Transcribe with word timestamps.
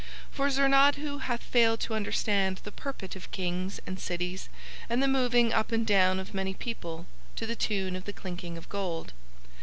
For 0.31 0.49
Zornadhu 0.49 1.19
hath 1.19 1.43
failed 1.43 1.79
to 1.81 1.93
understand 1.93 2.59
the 2.63 2.71
purport 2.71 3.15
of 3.15 3.29
Kings 3.29 3.79
and 3.85 3.99
cities 3.99 4.49
and 4.89 4.97
the 5.03 5.07
moving 5.07 5.53
up 5.53 5.71
and 5.71 5.85
down 5.85 6.19
of 6.19 6.33
many 6.33 6.55
people 6.55 7.05
to 7.35 7.45
the 7.45 7.55
tune 7.55 7.95
of 7.95 8.05
the 8.05 8.13
clinking 8.13 8.57
of 8.57 8.67
gold. 8.67 9.13